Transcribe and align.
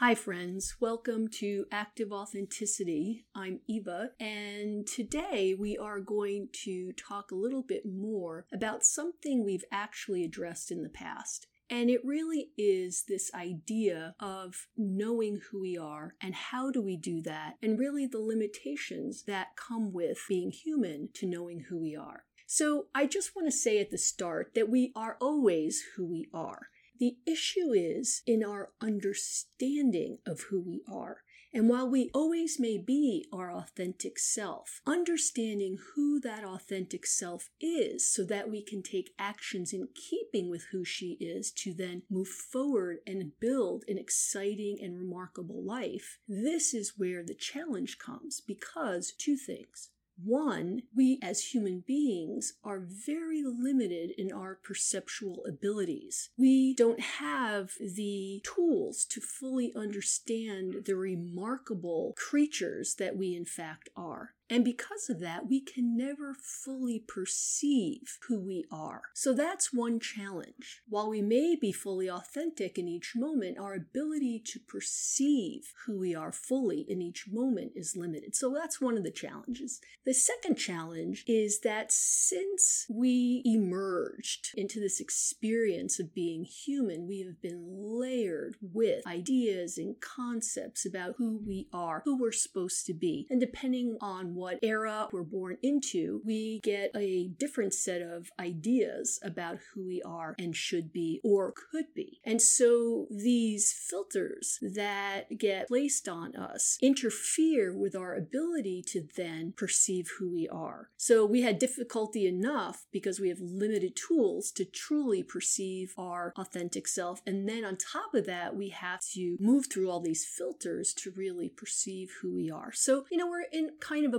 Hi, 0.00 0.14
friends. 0.14 0.76
Welcome 0.80 1.28
to 1.40 1.66
Active 1.70 2.10
Authenticity. 2.10 3.26
I'm 3.34 3.60
Eva, 3.68 4.12
and 4.18 4.86
today 4.86 5.54
we 5.54 5.76
are 5.76 6.00
going 6.00 6.48
to 6.64 6.92
talk 6.92 7.30
a 7.30 7.34
little 7.34 7.62
bit 7.62 7.82
more 7.84 8.46
about 8.50 8.82
something 8.82 9.44
we've 9.44 9.66
actually 9.70 10.24
addressed 10.24 10.70
in 10.70 10.82
the 10.82 10.88
past. 10.88 11.48
And 11.68 11.90
it 11.90 12.00
really 12.02 12.48
is 12.56 13.04
this 13.08 13.30
idea 13.34 14.14
of 14.18 14.68
knowing 14.74 15.42
who 15.50 15.60
we 15.60 15.76
are 15.76 16.14
and 16.22 16.34
how 16.34 16.70
do 16.70 16.80
we 16.80 16.96
do 16.96 17.20
that, 17.24 17.56
and 17.62 17.78
really 17.78 18.06
the 18.06 18.20
limitations 18.20 19.24
that 19.24 19.54
come 19.54 19.92
with 19.92 20.24
being 20.30 20.50
human 20.50 21.10
to 21.12 21.26
knowing 21.26 21.66
who 21.68 21.78
we 21.78 21.94
are. 21.94 22.24
So, 22.46 22.86
I 22.94 23.06
just 23.06 23.36
want 23.36 23.48
to 23.48 23.52
say 23.56 23.78
at 23.78 23.90
the 23.90 23.98
start 23.98 24.52
that 24.54 24.70
we 24.70 24.92
are 24.96 25.18
always 25.20 25.82
who 25.94 26.06
we 26.06 26.30
are. 26.32 26.68
The 27.00 27.16
issue 27.26 27.72
is 27.72 28.22
in 28.26 28.44
our 28.44 28.72
understanding 28.78 30.18
of 30.26 30.42
who 30.50 30.60
we 30.60 30.82
are. 30.86 31.22
And 31.52 31.66
while 31.68 31.88
we 31.88 32.10
always 32.12 32.60
may 32.60 32.76
be 32.76 33.26
our 33.32 33.50
authentic 33.50 34.18
self, 34.18 34.82
understanding 34.86 35.78
who 35.94 36.20
that 36.20 36.44
authentic 36.44 37.06
self 37.06 37.48
is 37.58 38.06
so 38.06 38.22
that 38.24 38.50
we 38.50 38.62
can 38.62 38.82
take 38.82 39.14
actions 39.18 39.72
in 39.72 39.88
keeping 39.94 40.50
with 40.50 40.66
who 40.72 40.84
she 40.84 41.16
is 41.18 41.50
to 41.52 41.72
then 41.72 42.02
move 42.10 42.28
forward 42.28 42.98
and 43.06 43.32
build 43.40 43.84
an 43.88 43.96
exciting 43.96 44.78
and 44.80 44.98
remarkable 44.98 45.64
life, 45.64 46.18
this 46.28 46.74
is 46.74 46.98
where 46.98 47.24
the 47.24 47.34
challenge 47.34 47.98
comes 47.98 48.40
because 48.40 49.10
two 49.12 49.36
things. 49.36 49.88
One, 50.24 50.82
we 50.94 51.18
as 51.22 51.54
human 51.54 51.80
beings 51.86 52.54
are 52.62 52.80
very 52.80 53.42
limited 53.42 54.10
in 54.18 54.32
our 54.32 54.54
perceptual 54.54 55.44
abilities. 55.46 56.30
We 56.36 56.74
don't 56.74 57.00
have 57.00 57.72
the 57.80 58.42
tools 58.44 59.04
to 59.06 59.20
fully 59.20 59.72
understand 59.74 60.84
the 60.84 60.96
remarkable 60.96 62.14
creatures 62.16 62.94
that 62.96 63.16
we 63.16 63.34
in 63.34 63.44
fact 63.44 63.88
are. 63.96 64.34
And 64.50 64.64
because 64.64 65.08
of 65.08 65.20
that, 65.20 65.48
we 65.48 65.60
can 65.60 65.96
never 65.96 66.34
fully 66.34 67.04
perceive 67.06 68.18
who 68.26 68.40
we 68.40 68.64
are. 68.72 69.02
So 69.14 69.32
that's 69.32 69.72
one 69.72 70.00
challenge. 70.00 70.82
While 70.88 71.08
we 71.08 71.22
may 71.22 71.54
be 71.54 71.70
fully 71.70 72.10
authentic 72.10 72.76
in 72.76 72.88
each 72.88 73.12
moment, 73.14 73.58
our 73.58 73.74
ability 73.74 74.42
to 74.46 74.58
perceive 74.58 75.72
who 75.86 76.00
we 76.00 76.16
are 76.16 76.32
fully 76.32 76.84
in 76.88 77.00
each 77.00 77.26
moment 77.30 77.72
is 77.76 77.96
limited. 77.96 78.34
So 78.34 78.52
that's 78.52 78.80
one 78.80 78.96
of 78.96 79.04
the 79.04 79.12
challenges. 79.12 79.80
The 80.04 80.14
second 80.14 80.56
challenge 80.56 81.24
is 81.28 81.60
that 81.60 81.92
since 81.92 82.86
we 82.90 83.42
emerged 83.44 84.48
into 84.56 84.80
this 84.80 84.98
experience 84.98 86.00
of 86.00 86.12
being 86.12 86.44
human, 86.44 87.06
we 87.06 87.20
have 87.20 87.40
been 87.40 87.64
layered 87.68 88.56
with 88.60 89.06
ideas 89.06 89.78
and 89.78 90.00
concepts 90.00 90.84
about 90.84 91.14
who 91.18 91.40
we 91.46 91.68
are, 91.72 92.02
who 92.04 92.20
we're 92.20 92.32
supposed 92.32 92.84
to 92.86 92.94
be. 92.94 93.28
And 93.30 93.40
depending 93.40 93.96
on 94.00 94.34
what 94.40 94.58
era 94.62 95.08
we're 95.12 95.22
born 95.22 95.58
into, 95.62 96.22
we 96.24 96.60
get 96.62 96.90
a 96.96 97.28
different 97.38 97.74
set 97.74 98.00
of 98.00 98.30
ideas 98.40 99.20
about 99.22 99.58
who 99.74 99.86
we 99.86 100.02
are 100.02 100.34
and 100.38 100.56
should 100.56 100.92
be 100.92 101.20
or 101.22 101.52
could 101.52 101.92
be. 101.94 102.20
And 102.24 102.40
so 102.40 103.06
these 103.10 103.72
filters 103.72 104.58
that 104.62 105.38
get 105.38 105.68
placed 105.68 106.08
on 106.08 106.34
us 106.34 106.78
interfere 106.80 107.76
with 107.76 107.94
our 107.94 108.14
ability 108.14 108.82
to 108.88 109.06
then 109.16 109.52
perceive 109.56 110.08
who 110.18 110.32
we 110.32 110.48
are. 110.48 110.88
So 110.96 111.26
we 111.26 111.42
had 111.42 111.58
difficulty 111.58 112.26
enough 112.26 112.86
because 112.90 113.20
we 113.20 113.28
have 113.28 113.40
limited 113.40 113.94
tools 113.94 114.50
to 114.52 114.64
truly 114.64 115.22
perceive 115.22 115.94
our 115.98 116.32
authentic 116.36 116.88
self. 116.88 117.20
And 117.26 117.48
then 117.48 117.64
on 117.64 117.76
top 117.76 118.14
of 118.14 118.26
that, 118.26 118.56
we 118.56 118.70
have 118.70 119.00
to 119.12 119.36
move 119.38 119.66
through 119.70 119.90
all 119.90 120.00
these 120.00 120.24
filters 120.24 120.94
to 120.94 121.12
really 121.14 121.48
perceive 121.48 122.10
who 122.22 122.34
we 122.34 122.50
are. 122.50 122.72
So, 122.72 123.04
you 123.10 123.18
know, 123.18 123.28
we're 123.28 123.46
in 123.52 123.70
kind 123.80 124.06
of 124.06 124.14
a 124.14 124.18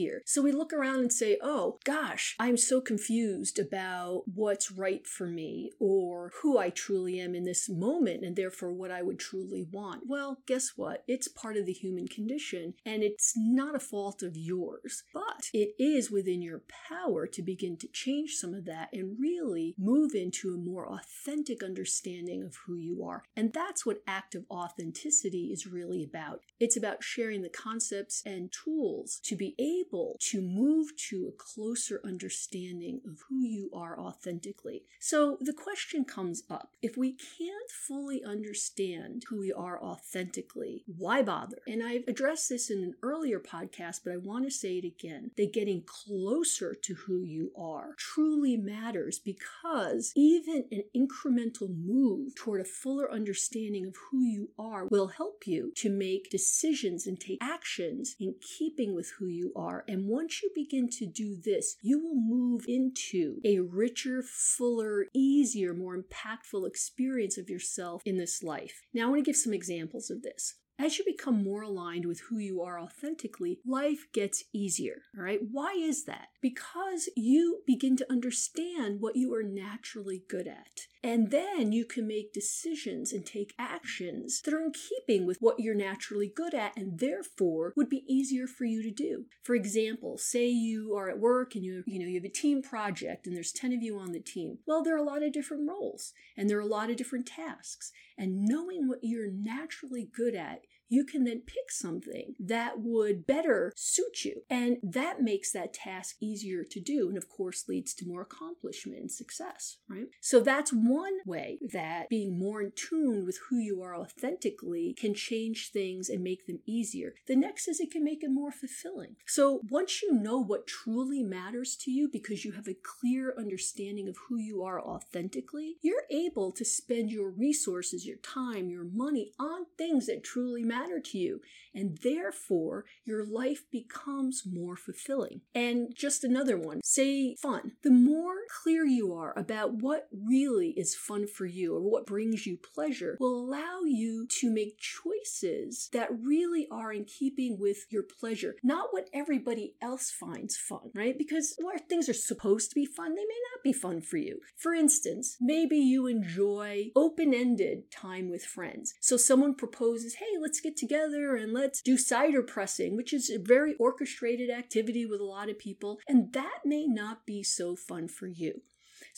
here. 0.00 0.22
So 0.24 0.42
we 0.42 0.52
look 0.52 0.72
around 0.72 1.00
and 1.00 1.12
say, 1.12 1.38
oh 1.42 1.78
gosh, 1.84 2.36
I'm 2.38 2.56
so 2.56 2.80
confused 2.80 3.58
about 3.58 4.22
what's 4.32 4.72
right 4.72 5.06
for 5.06 5.26
me 5.26 5.70
or 5.78 6.32
who 6.42 6.58
I 6.58 6.70
truly 6.70 7.20
am 7.20 7.34
in 7.34 7.44
this 7.44 7.68
moment 7.68 8.24
and 8.24 8.36
therefore 8.36 8.72
what 8.72 8.90
I 8.90 9.02
would 9.02 9.18
truly 9.18 9.66
want. 9.70 10.04
Well, 10.06 10.38
guess 10.46 10.72
what? 10.76 11.04
It's 11.06 11.28
part 11.28 11.56
of 11.56 11.66
the 11.66 11.72
human 11.72 12.08
condition 12.08 12.74
and 12.84 13.02
it's 13.02 13.34
not 13.36 13.74
a 13.74 13.80
fault 13.80 14.22
of 14.22 14.36
yours, 14.36 15.04
but 15.12 15.50
it 15.52 15.74
is 15.78 16.10
within 16.10 16.42
your 16.42 16.62
power 16.88 17.26
to 17.26 17.42
begin 17.42 17.76
to 17.78 17.88
change 17.88 18.34
some 18.34 18.54
of 18.54 18.64
that 18.64 18.88
and 18.92 19.16
really 19.20 19.74
move 19.78 20.12
into 20.14 20.54
a 20.54 20.58
more 20.58 20.88
authentic 20.88 21.62
understanding 21.62 22.42
of 22.42 22.56
who 22.66 22.76
you 22.76 23.04
are. 23.04 23.24
And 23.36 23.52
that's 23.52 23.84
what 23.84 24.02
active 24.06 24.44
authenticity 24.50 25.50
is 25.52 25.66
really 25.66 26.02
about. 26.02 26.40
It's 26.58 26.76
about 26.76 27.04
sharing 27.04 27.42
the 27.42 27.48
concepts 27.48 28.22
and 28.24 28.50
tools 28.52 29.20
to 29.24 29.36
be 29.36 29.49
able 29.58 30.16
to 30.20 30.40
move 30.40 30.96
to 31.08 31.28
a 31.28 31.32
closer 31.32 32.00
understanding 32.04 33.00
of 33.06 33.20
who 33.28 33.44
you 33.44 33.70
are 33.74 33.98
authentically. 33.98 34.84
So 34.98 35.38
the 35.40 35.52
question 35.52 36.04
comes 36.04 36.42
up 36.50 36.72
if 36.82 36.96
we 36.96 37.12
can't 37.12 37.70
fully 37.70 38.22
understand 38.24 39.24
who 39.28 39.38
we 39.38 39.52
are 39.52 39.82
authentically, 39.82 40.84
why 40.86 41.22
bother? 41.22 41.58
And 41.66 41.82
I've 41.82 42.06
addressed 42.08 42.48
this 42.48 42.70
in 42.70 42.82
an 42.82 42.94
earlier 43.02 43.40
podcast, 43.40 44.00
but 44.04 44.12
I 44.12 44.16
want 44.16 44.44
to 44.44 44.50
say 44.50 44.78
it 44.78 44.84
again 44.84 45.30
that 45.36 45.52
getting 45.52 45.82
closer 45.82 46.74
to 46.74 46.94
who 46.94 47.22
you 47.22 47.52
are 47.56 47.94
truly 47.96 48.56
matters 48.56 49.18
because 49.18 50.12
even 50.16 50.64
an 50.70 50.84
incremental 50.96 51.68
move 51.68 52.34
toward 52.34 52.60
a 52.60 52.64
fuller 52.64 53.10
understanding 53.10 53.86
of 53.86 53.96
who 54.10 54.22
you 54.22 54.50
are 54.58 54.86
will 54.86 55.08
help 55.08 55.46
you 55.46 55.72
to 55.76 55.90
make 55.90 56.30
decisions 56.30 57.06
and 57.06 57.20
take 57.20 57.38
actions 57.40 58.16
in 58.18 58.34
keeping 58.40 58.94
with 58.94 59.10
who 59.18 59.26
you 59.30 59.52
are. 59.56 59.84
And 59.88 60.06
once 60.06 60.42
you 60.42 60.50
begin 60.54 60.88
to 60.98 61.06
do 61.06 61.36
this, 61.42 61.76
you 61.82 61.98
will 62.02 62.20
move 62.20 62.64
into 62.66 63.40
a 63.44 63.60
richer, 63.60 64.22
fuller, 64.22 65.06
easier, 65.14 65.74
more 65.74 65.96
impactful 65.96 66.66
experience 66.66 67.38
of 67.38 67.48
yourself 67.48 68.02
in 68.04 68.16
this 68.16 68.42
life. 68.42 68.82
Now, 68.92 69.06
I 69.06 69.10
want 69.10 69.24
to 69.24 69.28
give 69.30 69.36
some 69.36 69.54
examples 69.54 70.10
of 70.10 70.22
this. 70.22 70.56
As 70.82 70.98
you 70.98 71.04
become 71.04 71.44
more 71.44 71.60
aligned 71.60 72.06
with 72.06 72.20
who 72.20 72.38
you 72.38 72.62
are 72.62 72.80
authentically, 72.80 73.58
life 73.66 74.06
gets 74.14 74.44
easier. 74.54 75.02
All 75.14 75.22
right. 75.22 75.40
Why 75.50 75.72
is 75.78 76.04
that? 76.04 76.28
Because 76.40 77.10
you 77.14 77.60
begin 77.66 77.98
to 77.98 78.10
understand 78.10 79.02
what 79.02 79.14
you 79.14 79.34
are 79.34 79.42
naturally 79.42 80.22
good 80.26 80.48
at. 80.48 80.86
And 81.02 81.30
then 81.30 81.72
you 81.72 81.86
can 81.86 82.06
make 82.06 82.32
decisions 82.32 83.12
and 83.12 83.24
take 83.24 83.54
actions 83.58 84.42
that 84.42 84.52
are 84.52 84.60
in 84.60 84.72
keeping 84.72 85.26
with 85.26 85.38
what 85.40 85.58
you're 85.58 85.74
naturally 85.74 86.30
good 86.34 86.52
at 86.52 86.76
and 86.76 86.98
therefore 86.98 87.72
would 87.74 87.88
be 87.88 88.04
easier 88.06 88.46
for 88.46 88.64
you 88.64 88.82
to 88.82 88.90
do. 88.90 89.24
For 89.42 89.54
example, 89.54 90.18
say 90.18 90.48
you 90.48 90.94
are 90.94 91.08
at 91.08 91.18
work 91.18 91.54
and 91.54 91.64
you 91.64 91.82
you 91.86 91.98
know 91.98 92.06
you 92.06 92.20
have 92.20 92.24
a 92.24 92.28
team 92.28 92.62
project 92.62 93.26
and 93.26 93.34
there's 93.34 93.52
10 93.52 93.72
of 93.72 93.82
you 93.82 93.98
on 93.98 94.12
the 94.12 94.20
team. 94.20 94.58
Well, 94.66 94.82
there 94.82 94.94
are 94.94 94.98
a 94.98 95.02
lot 95.02 95.22
of 95.22 95.32
different 95.32 95.66
roles 95.66 96.12
and 96.36 96.50
there 96.50 96.58
are 96.58 96.60
a 96.60 96.66
lot 96.66 96.90
of 96.90 96.96
different 96.96 97.26
tasks. 97.26 97.92
And 98.18 98.44
knowing 98.44 98.86
what 98.86 98.98
you're 99.02 99.30
naturally 99.30 100.06
good 100.14 100.34
at 100.34 100.60
you 100.90 101.04
can 101.04 101.24
then 101.24 101.40
pick 101.46 101.70
something 101.70 102.34
that 102.38 102.80
would 102.80 103.26
better 103.26 103.72
suit 103.76 104.24
you. 104.24 104.42
And 104.50 104.78
that 104.82 105.22
makes 105.22 105.52
that 105.52 105.72
task 105.72 106.16
easier 106.20 106.64
to 106.64 106.80
do. 106.80 107.08
And 107.08 107.16
of 107.16 107.28
course, 107.28 107.68
leads 107.68 107.94
to 107.94 108.06
more 108.06 108.22
accomplishment 108.22 108.98
and 108.98 109.10
success, 109.10 109.78
right? 109.88 110.08
So 110.20 110.40
that's 110.40 110.72
one 110.72 111.18
way 111.24 111.60
that 111.72 112.08
being 112.08 112.38
more 112.38 112.60
in 112.60 112.72
tune 112.74 113.24
with 113.24 113.38
who 113.48 113.58
you 113.58 113.80
are 113.82 113.96
authentically 113.96 114.94
can 114.98 115.14
change 115.14 115.70
things 115.72 116.08
and 116.08 116.24
make 116.24 116.46
them 116.46 116.58
easier. 116.66 117.14
The 117.28 117.36
next 117.36 117.68
is 117.68 117.78
it 117.78 117.92
can 117.92 118.02
make 118.02 118.24
it 118.24 118.30
more 118.30 118.50
fulfilling. 118.50 119.14
So 119.26 119.60
once 119.70 120.02
you 120.02 120.12
know 120.12 120.42
what 120.42 120.66
truly 120.66 121.22
matters 121.22 121.76
to 121.82 121.92
you 121.92 122.08
because 122.12 122.44
you 122.44 122.52
have 122.52 122.66
a 122.66 122.74
clear 122.74 123.32
understanding 123.38 124.08
of 124.08 124.16
who 124.28 124.38
you 124.38 124.64
are 124.64 124.80
authentically, 124.80 125.76
you're 125.82 126.02
able 126.10 126.50
to 126.50 126.64
spend 126.64 127.12
your 127.12 127.30
resources, 127.30 128.04
your 128.04 128.16
time, 128.16 128.68
your 128.68 128.84
money 128.84 129.30
on 129.38 129.66
things 129.78 130.06
that 130.06 130.24
truly 130.24 130.64
matter 130.64 130.79
matter 130.80 131.00
to 131.00 131.18
you. 131.18 131.40
And 131.74 131.98
therefore, 132.02 132.84
your 133.04 133.24
life 133.24 133.64
becomes 133.70 134.42
more 134.50 134.76
fulfilling. 134.76 135.42
And 135.54 135.94
just 135.94 136.24
another 136.24 136.58
one 136.58 136.80
say 136.82 137.36
fun. 137.36 137.72
The 137.82 137.90
more 137.90 138.34
clear 138.62 138.84
you 138.84 139.12
are 139.14 139.38
about 139.38 139.74
what 139.74 140.08
really 140.12 140.70
is 140.70 140.94
fun 140.94 141.26
for 141.26 141.46
you 141.46 141.74
or 141.74 141.80
what 141.80 142.06
brings 142.06 142.46
you 142.46 142.56
pleasure, 142.56 143.16
will 143.20 143.38
allow 143.38 143.80
you 143.86 144.26
to 144.40 144.50
make 144.50 144.78
choices 144.78 145.88
that 145.92 146.08
really 146.10 146.66
are 146.70 146.92
in 146.92 147.04
keeping 147.04 147.58
with 147.58 147.86
your 147.90 148.02
pleasure, 148.02 148.56
not 148.62 148.88
what 148.90 149.08
everybody 149.12 149.74
else 149.80 150.10
finds 150.10 150.56
fun, 150.56 150.90
right? 150.94 151.16
Because 151.16 151.54
where 151.60 151.78
things 151.78 152.08
are 152.08 152.14
supposed 152.14 152.70
to 152.70 152.74
be 152.74 152.86
fun, 152.86 153.14
they 153.14 153.22
may 153.22 153.40
not 153.54 153.62
be 153.62 153.72
fun 153.72 154.00
for 154.00 154.16
you. 154.16 154.40
For 154.56 154.74
instance, 154.74 155.36
maybe 155.40 155.76
you 155.76 156.06
enjoy 156.06 156.90
open 156.96 157.32
ended 157.34 157.90
time 157.90 158.30
with 158.30 158.44
friends. 158.44 158.94
So 159.00 159.16
someone 159.16 159.54
proposes, 159.54 160.14
hey, 160.14 160.38
let's 160.40 160.60
get 160.60 160.69
together 160.76 161.36
and 161.36 161.52
let's 161.52 161.82
do 161.82 161.96
cider 161.96 162.42
pressing, 162.42 162.96
which 162.96 163.12
is 163.12 163.30
a 163.30 163.38
very 163.38 163.74
orchestrated 163.76 164.50
activity 164.50 165.06
with 165.06 165.20
a 165.20 165.24
lot 165.24 165.48
of 165.48 165.58
people, 165.58 165.98
and 166.08 166.32
that 166.32 166.60
may 166.64 166.86
not 166.86 167.26
be 167.26 167.42
so 167.42 167.76
fun 167.76 168.08
for 168.08 168.26
you. 168.26 168.62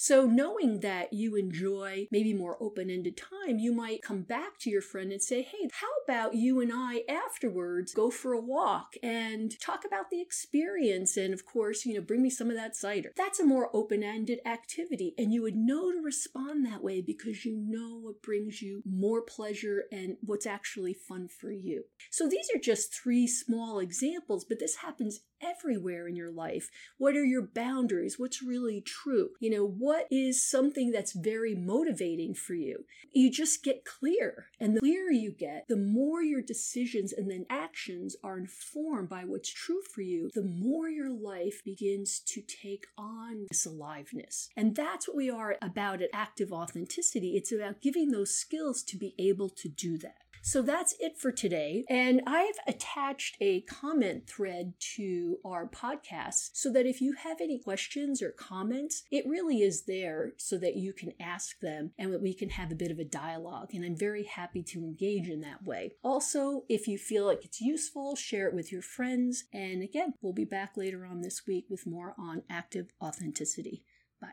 So, 0.02 0.26
knowing 0.26 0.80
that 0.80 1.12
you 1.12 1.36
enjoy 1.36 2.08
maybe 2.10 2.34
more 2.34 2.56
open 2.60 2.90
ended 2.90 3.16
time, 3.16 3.60
you 3.60 3.72
might 3.72 4.02
come 4.02 4.22
back 4.22 4.58
to 4.62 4.68
your 4.68 4.82
friend 4.82 5.12
and 5.12 5.22
say, 5.22 5.42
Hey, 5.42 5.68
how 5.70 5.86
about 6.02 6.34
you 6.34 6.60
and 6.60 6.72
I 6.74 7.04
afterwards 7.08 7.94
go 7.94 8.10
for 8.10 8.32
a 8.32 8.40
walk 8.40 8.94
and 9.00 9.52
talk 9.60 9.84
about 9.84 10.10
the 10.10 10.20
experience? 10.20 11.16
And 11.16 11.32
of 11.32 11.46
course, 11.46 11.86
you 11.86 11.94
know, 11.94 12.00
bring 12.00 12.20
me 12.20 12.30
some 12.30 12.50
of 12.50 12.56
that 12.56 12.74
cider. 12.74 13.12
That's 13.16 13.38
a 13.38 13.46
more 13.46 13.70
open 13.72 14.02
ended 14.02 14.40
activity. 14.44 15.14
And 15.16 15.32
you 15.32 15.40
would 15.42 15.54
know 15.54 15.92
to 15.92 16.00
respond 16.02 16.66
that 16.66 16.82
way 16.82 17.00
because 17.00 17.44
you 17.44 17.56
know 17.56 18.00
what 18.02 18.22
brings 18.22 18.60
you 18.60 18.82
more 18.84 19.22
pleasure 19.22 19.84
and 19.92 20.16
what's 20.20 20.46
actually 20.46 20.94
fun 20.94 21.28
for 21.28 21.52
you. 21.52 21.84
So, 22.10 22.28
these 22.28 22.48
are 22.52 22.58
just 22.58 22.92
three 22.92 23.28
small 23.28 23.78
examples, 23.78 24.44
but 24.44 24.58
this 24.58 24.74
happens 24.78 25.20
everywhere 25.42 26.06
in 26.06 26.16
your 26.16 26.30
life. 26.30 26.70
What 26.98 27.16
are 27.16 27.24
your 27.24 27.42
boundaries? 27.42 28.18
What's 28.18 28.42
really 28.42 28.80
true? 28.80 29.30
You 29.40 29.50
know, 29.50 29.66
what 29.66 30.06
is 30.10 30.48
something 30.48 30.90
that's 30.90 31.12
very 31.12 31.54
motivating 31.54 32.34
for 32.34 32.54
you? 32.54 32.84
You 33.12 33.30
just 33.30 33.62
get 33.62 33.84
clear. 33.84 34.46
And 34.60 34.76
the 34.76 34.80
clearer 34.80 35.10
you 35.10 35.32
get, 35.32 35.66
the 35.68 35.76
more 35.76 36.22
your 36.22 36.42
decisions 36.42 37.12
and 37.12 37.30
then 37.30 37.46
actions 37.50 38.16
are 38.22 38.38
informed 38.38 39.08
by 39.08 39.24
what's 39.24 39.52
true 39.52 39.82
for 39.94 40.02
you, 40.02 40.30
the 40.34 40.42
more 40.42 40.88
your 40.88 41.10
life 41.10 41.62
begins 41.64 42.20
to 42.26 42.42
take 42.42 42.86
on 42.96 43.46
this 43.50 43.66
aliveness. 43.66 44.48
And 44.56 44.74
that's 44.76 45.08
what 45.08 45.16
we 45.16 45.30
are 45.30 45.56
about 45.60 46.02
at 46.02 46.10
Active 46.12 46.52
Authenticity. 46.52 47.36
It's 47.36 47.52
about 47.52 47.80
giving 47.80 48.10
those 48.10 48.34
skills 48.34 48.82
to 48.84 48.96
be 48.96 49.14
able 49.18 49.48
to 49.50 49.68
do 49.68 49.98
that. 49.98 50.16
So 50.44 50.60
that's 50.60 50.94
it 50.98 51.18
for 51.18 51.30
today. 51.30 51.84
And 51.88 52.20
I've 52.26 52.58
attached 52.66 53.36
a 53.40 53.60
comment 53.62 54.28
thread 54.28 54.74
to 54.96 55.38
our 55.44 55.68
podcast 55.68 56.50
so 56.52 56.70
that 56.72 56.84
if 56.84 57.00
you 57.00 57.14
have 57.14 57.40
any 57.40 57.60
questions 57.60 58.20
or 58.20 58.32
comments, 58.32 59.04
it 59.10 59.24
really 59.26 59.62
is 59.62 59.84
there 59.84 60.32
so 60.36 60.58
that 60.58 60.74
you 60.74 60.92
can 60.92 61.12
ask 61.20 61.60
them 61.60 61.92
and 61.96 62.20
we 62.20 62.34
can 62.34 62.50
have 62.50 62.72
a 62.72 62.76
bit 62.76 62.90
of 62.90 62.98
a 62.98 63.04
dialogue. 63.04 63.70
And 63.72 63.84
I'm 63.84 63.96
very 63.96 64.24
happy 64.24 64.64
to 64.64 64.80
engage 64.80 65.28
in 65.28 65.40
that 65.42 65.64
way. 65.64 65.92
Also, 66.02 66.64
if 66.68 66.88
you 66.88 66.98
feel 66.98 67.24
like 67.24 67.44
it's 67.44 67.60
useful, 67.60 68.16
share 68.16 68.48
it 68.48 68.54
with 68.54 68.72
your 68.72 68.82
friends. 68.82 69.44
And 69.52 69.82
again, 69.82 70.14
we'll 70.20 70.32
be 70.32 70.44
back 70.44 70.76
later 70.76 71.06
on 71.06 71.20
this 71.20 71.46
week 71.46 71.66
with 71.70 71.86
more 71.86 72.14
on 72.18 72.42
active 72.50 72.88
authenticity. 73.00 73.84
Bye. 74.20 74.32